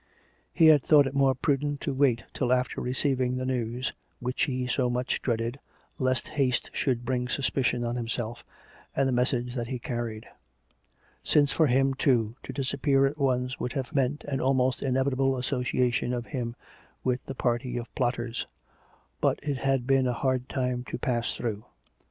[0.51, 4.45] He had thought it more prudent to wait till after receiv ing the news, which
[4.45, 5.59] he so much dreaded,
[5.99, 8.43] lest haste should bring suspicion on himself,
[8.95, 10.25] and the message that he carried;
[11.23, 16.13] since for him, too, to disappear at once would have meant an almost inevitable association
[16.13, 16.55] of him
[17.03, 18.47] with the party of plotters;
[19.21, 21.63] but it had been a hard time to pass through.